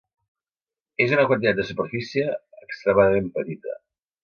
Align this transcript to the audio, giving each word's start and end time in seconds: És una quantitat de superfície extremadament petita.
És 1.05 1.13
una 1.17 1.25
quantitat 1.33 1.59
de 1.59 1.67
superfície 1.69 2.25
extremadament 2.65 3.31
petita. 3.39 3.79